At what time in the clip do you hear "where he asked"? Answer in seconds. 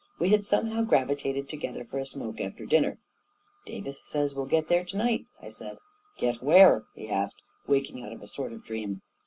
6.41-7.43